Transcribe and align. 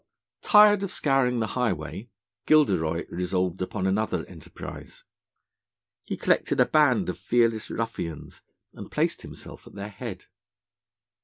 Tired 0.41 0.81
of 0.81 0.91
scouring 0.91 1.41
the 1.41 1.45
highway, 1.53 2.09
Gilderoy 2.47 3.05
resolved 3.11 3.61
upon 3.61 3.85
another 3.85 4.25
enterprise. 4.25 5.03
He 6.07 6.17
collected 6.17 6.59
a 6.59 6.65
band 6.65 7.07
of 7.07 7.19
fearless 7.19 7.69
ruffians, 7.69 8.41
and 8.73 8.89
placed 8.89 9.21
himself 9.21 9.67
at 9.67 9.73
their 9.75 9.89
head. 9.89 10.25